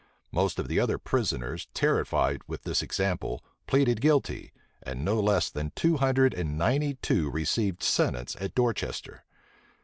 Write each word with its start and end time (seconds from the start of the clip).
Most 0.31 0.57
of 0.57 0.67
the 0.67 0.79
other 0.79 0.97
prisoners, 0.97 1.67
terrified 1.75 2.41
with 2.47 2.63
this 2.63 2.81
example, 2.81 3.43
pleaded 3.67 4.01
guilty; 4.01 4.51
and 4.81 5.05
no 5.05 5.19
less 5.19 5.51
than 5.51 5.71
two 5.75 5.97
hundred 5.97 6.33
and 6.33 6.57
ninety 6.57 6.95
two 7.03 7.29
received 7.29 7.83
sentence 7.83 8.35
at 8.39 8.55
Dorchester. 8.55 9.23